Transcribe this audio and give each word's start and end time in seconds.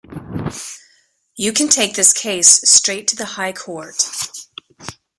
You 1.35 1.53
can 1.53 1.67
take 1.67 1.93
this 1.93 2.11
case 2.11 2.67
straight 2.67 3.07
to 3.09 3.15
the 3.15 3.25
High 3.37 3.53
Court. 3.53 4.03